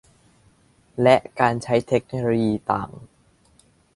[1.01, 2.89] และการใช้เทคโนโลยีต่าง